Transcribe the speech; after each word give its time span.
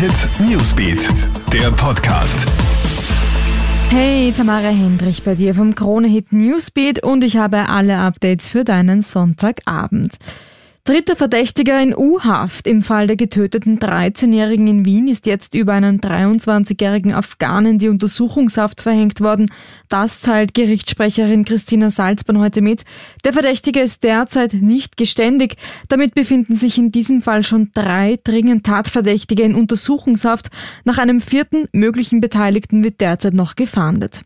Hit 0.00 0.30
Newsbeat, 0.48 1.10
der 1.52 1.70
Podcast. 1.72 2.46
Hey, 3.90 4.32
Tamara 4.34 4.70
Hendrich 4.70 5.22
bei 5.22 5.34
dir 5.34 5.54
vom 5.54 5.74
Krone 5.74 6.08
Hit 6.08 6.32
Newsbeat 6.32 7.02
und 7.02 7.22
ich 7.22 7.36
habe 7.36 7.68
alle 7.68 7.98
Updates 7.98 8.48
für 8.48 8.64
deinen 8.64 9.02
Sonntagabend. 9.02 10.16
Dritter 10.90 11.14
Verdächtiger 11.14 11.80
in 11.80 11.94
U-Haft 11.96 12.66
im 12.66 12.82
Fall 12.82 13.06
der 13.06 13.14
getöteten 13.14 13.78
13-Jährigen 13.78 14.66
in 14.66 14.84
Wien 14.84 15.06
ist 15.06 15.24
jetzt 15.26 15.54
über 15.54 15.74
einen 15.74 16.00
23-jährigen 16.00 17.14
Afghanen 17.14 17.78
die 17.78 17.88
Untersuchungshaft 17.88 18.80
verhängt 18.80 19.20
worden. 19.20 19.46
Das 19.88 20.20
teilt 20.20 20.52
Gerichtssprecherin 20.52 21.44
Christina 21.44 21.90
Salzborn 21.90 22.40
heute 22.40 22.60
mit. 22.60 22.82
Der 23.22 23.32
Verdächtige 23.32 23.78
ist 23.78 24.02
derzeit 24.02 24.54
nicht 24.54 24.96
geständig. 24.96 25.58
Damit 25.88 26.16
befinden 26.16 26.56
sich 26.56 26.76
in 26.76 26.90
diesem 26.90 27.22
Fall 27.22 27.44
schon 27.44 27.70
drei 27.72 28.18
dringend 28.24 28.66
Tatverdächtige 28.66 29.44
in 29.44 29.54
Untersuchungshaft. 29.54 30.48
Nach 30.82 30.98
einem 30.98 31.20
vierten 31.20 31.68
möglichen 31.70 32.20
Beteiligten 32.20 32.82
wird 32.82 33.00
derzeit 33.00 33.34
noch 33.34 33.54
gefahndet. 33.54 34.22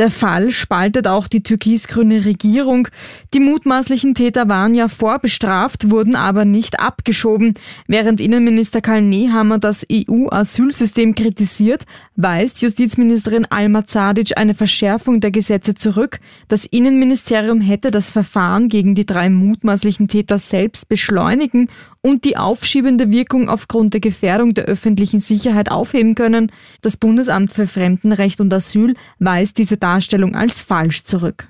Der 0.00 0.10
Fall 0.10 0.50
spaltet 0.50 1.06
auch 1.06 1.28
die 1.28 1.42
türkis-grüne 1.42 2.24
Regierung. 2.24 2.88
Die 3.34 3.38
mutmaßlichen 3.38 4.14
Täter 4.14 4.48
waren 4.48 4.74
ja 4.74 4.88
vorbestraft, 4.88 5.90
wurden 5.90 6.16
aber 6.16 6.46
nicht 6.46 6.80
abgeschoben. 6.80 7.52
Während 7.86 8.18
Innenminister 8.18 8.80
Karl 8.80 9.02
Nehammer 9.02 9.58
das 9.58 9.86
EU-Asylsystem 9.92 11.14
kritisiert, 11.14 11.84
weist 12.16 12.62
Justizministerin 12.62 13.44
Alma 13.50 13.86
Zadic 13.86 14.38
eine 14.38 14.54
Verschärfung 14.54 15.20
der 15.20 15.32
Gesetze 15.32 15.74
zurück. 15.74 16.18
Das 16.48 16.64
Innenministerium 16.64 17.60
hätte 17.60 17.90
das 17.90 18.08
Verfahren 18.08 18.70
gegen 18.70 18.94
die 18.94 19.04
drei 19.04 19.28
mutmaßlichen 19.28 20.08
Täter 20.08 20.38
selbst 20.38 20.88
beschleunigen 20.88 21.68
und 22.02 22.24
die 22.24 22.36
aufschiebende 22.36 23.10
Wirkung 23.10 23.48
aufgrund 23.48 23.92
der 23.92 24.00
Gefährdung 24.00 24.54
der 24.54 24.64
öffentlichen 24.64 25.20
Sicherheit 25.20 25.70
aufheben 25.70 26.14
können. 26.14 26.50
Das 26.80 26.96
Bundesamt 26.96 27.52
für 27.52 27.66
Fremdenrecht 27.66 28.40
und 28.40 28.52
Asyl 28.54 28.94
weist 29.18 29.58
diese 29.58 29.76
Darstellung 29.90 30.36
als 30.36 30.62
falsch 30.62 31.02
zurück. 31.02 31.48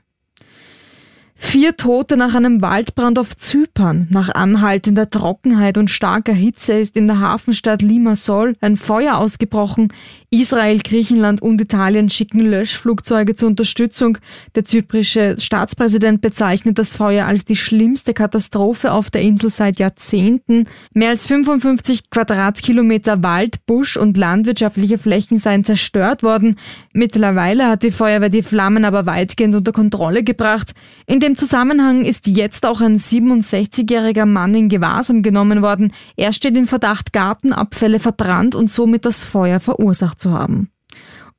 Vier 1.43 1.77
Tote 1.77 2.19
nach 2.19 2.35
einem 2.35 2.61
Waldbrand 2.61 3.19
auf 3.19 3.35
Zypern. 3.35 4.07
Nach 4.11 4.29
anhaltender 4.29 5.09
Trockenheit 5.09 5.79
und 5.79 5.91
starker 5.91 6.35
Hitze 6.35 6.75
ist 6.75 6.99
in 6.99 7.07
der 7.07 7.19
Hafenstadt 7.19 7.81
Limassol 7.81 8.57
ein 8.61 8.77
Feuer 8.77 9.17
ausgebrochen. 9.17 9.89
Israel, 10.29 10.79
Griechenland 10.79 11.43
und 11.43 11.61
Italien 11.61 12.11
schicken 12.11 12.41
Löschflugzeuge 12.41 13.35
zur 13.35 13.49
Unterstützung. 13.49 14.19
Der 14.55 14.67
zyprische 14.67 15.37
Staatspräsident 15.41 16.21
bezeichnet 16.21 16.79
das 16.79 16.95
Feuer 16.95 17.27
als 17.27 17.47
die 17.47 17.57
schlimmste 17.57 18.13
Katastrophe 18.13 18.93
auf 18.93 19.11
der 19.11 19.23
Insel 19.23 19.51
seit 19.51 19.79
Jahrzehnten. 19.79 20.67
Mehr 20.93 21.09
als 21.09 21.27
55 21.27 22.11
Quadratkilometer 22.11 23.25
Wald, 23.25 23.65
Busch 23.67 23.97
und 23.97 24.19
landwirtschaftliche 24.19 24.99
Flächen 24.99 25.39
seien 25.39 25.65
zerstört 25.65 26.23
worden. 26.23 26.57
Mittlerweile 26.93 27.67
hat 27.67 27.83
die 27.83 27.91
Feuerwehr 27.91 28.29
die 28.29 28.43
Flammen 28.43 28.85
aber 28.85 29.07
weitgehend 29.07 29.55
unter 29.55 29.73
Kontrolle 29.73 30.23
gebracht. 30.23 30.75
In 31.07 31.19
dem 31.31 31.37
Zusammenhang 31.37 32.05
ist 32.05 32.27
jetzt 32.27 32.67
auch 32.67 32.81
ein 32.81 32.97
67-jähriger 32.97 34.27
Mann 34.27 34.53
in 34.53 34.69
Gewahrsam 34.69 35.23
genommen 35.23 35.63
worden. 35.63 35.93
Er 36.17 36.33
steht 36.33 36.57
in 36.57 36.67
Verdacht, 36.67 37.13
Gartenabfälle 37.13 38.01
verbrannt 38.01 38.57
und 38.57 38.73
somit 38.73 39.05
das 39.05 39.25
Feuer 39.25 39.61
verursacht 39.61 40.21
zu 40.21 40.33
haben. 40.33 40.73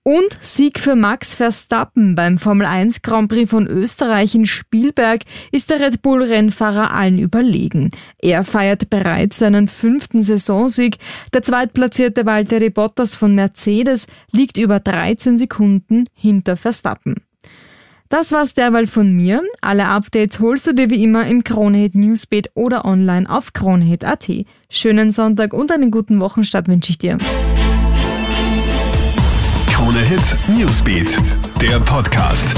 Und 0.03 0.38
Sieg 0.39 0.80
für 0.80 0.95
Max 0.95 1.36
Verstappen 1.36 2.16
beim 2.16 2.38
Formel 2.38 2.66
1 2.66 3.02
Grand 3.02 3.28
Prix 3.28 3.50
von 3.50 3.67
Österreich 3.67 4.33
in 4.33 4.45
Spielberg 4.45 5.23
ist 5.52 5.70
der 5.70 5.81
Red 5.81 6.02
Bull 6.02 6.23
Rennfahrer 6.23 6.94
allen 6.94 7.20
überlegen. 7.20 7.92
Er 8.17 8.45
feiert 8.45 8.89
bereits 8.89 9.39
seinen 9.39 9.67
fünften 9.67 10.22
Saisonsieg. 10.22 11.00
Der 11.33 11.44
zweitplatzierte 11.44 12.26
Valtteri 12.26 12.70
Bottas 12.70 13.17
von 13.17 13.36
Mercedes 13.36 14.08
liegt 14.31 14.58
über 14.58 14.80
13 14.80 15.38
Sekunden 15.38 16.05
hinter 16.14 16.55
Verstappen. 16.55 17.16
Das 18.11 18.33
war's 18.33 18.54
derweil 18.54 18.88
von 18.88 19.14
mir. 19.14 19.42
Alle 19.61 19.88
Updates 19.88 20.42
holst 20.42 20.67
du 20.67 20.73
dir 20.73 20.89
wie 20.89 21.02
immer 21.02 21.26
im 21.27 21.45
Kronehit 21.45 21.95
Newsbeat 21.95 22.52
oder 22.55 22.83
online 22.83 23.30
auf 23.30 23.54
kronehit.at. 23.54 24.30
Schönen 24.70 25.14
Sonntag 25.14 25.54
und 25.54 25.72
einen 25.72 25.92
guten 25.92 26.20
Wochenstart 26.20 26.67
wünsche 26.67 26.89
ich 26.89 26.98
dir. 26.98 27.17
Kronehit 29.72 30.38
Newsbeat, 30.49 31.17
der 31.61 31.80
Podcast. 31.80 32.54